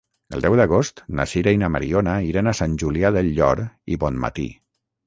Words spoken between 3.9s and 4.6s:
i Bonmatí.